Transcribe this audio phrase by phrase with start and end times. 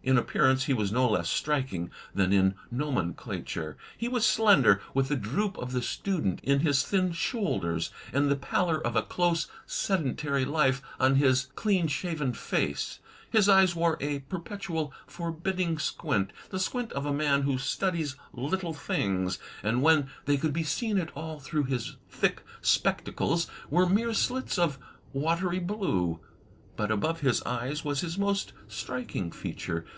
[0.00, 3.76] In appearance he was no less striking than in nomenclature.
[3.98, 8.36] He was slender, with the droop of the student in his thin shoulders and the
[8.36, 13.00] pallor of a close, sedentary life on his clean shaven face.
[13.28, 18.72] His eyes wore a perpetual, forbidding squint— the squint of a man who studies little
[18.72, 24.14] things— and when they could be seen at all through his thick spectacles, were mere
[24.14, 24.78] slits of
[25.12, 26.18] watery blue.
[26.76, 29.84] But above his PORTRAITS 159 eyes was his most striking feature.